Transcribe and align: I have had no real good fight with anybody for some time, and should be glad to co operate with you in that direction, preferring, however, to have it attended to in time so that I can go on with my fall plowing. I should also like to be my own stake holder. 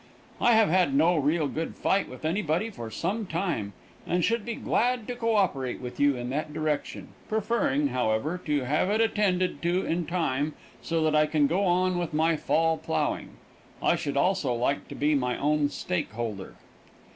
I 0.41 0.53
have 0.53 0.69
had 0.69 0.95
no 0.95 1.15
real 1.15 1.47
good 1.47 1.75
fight 1.75 2.09
with 2.09 2.25
anybody 2.25 2.71
for 2.71 2.89
some 2.89 3.27
time, 3.27 3.73
and 4.07 4.25
should 4.25 4.43
be 4.43 4.55
glad 4.55 5.07
to 5.07 5.15
co 5.15 5.35
operate 5.35 5.79
with 5.79 5.99
you 5.99 6.15
in 6.15 6.31
that 6.31 6.51
direction, 6.51 7.09
preferring, 7.29 7.89
however, 7.89 8.41
to 8.45 8.61
have 8.63 8.89
it 8.89 8.99
attended 8.99 9.61
to 9.61 9.85
in 9.85 10.07
time 10.07 10.55
so 10.81 11.03
that 11.03 11.13
I 11.15 11.27
can 11.27 11.45
go 11.45 11.65
on 11.65 11.99
with 11.99 12.15
my 12.15 12.35
fall 12.35 12.79
plowing. 12.79 13.37
I 13.79 13.95
should 13.95 14.17
also 14.17 14.55
like 14.55 14.87
to 14.87 14.95
be 14.95 15.13
my 15.13 15.37
own 15.37 15.69
stake 15.69 16.13
holder. 16.13 16.55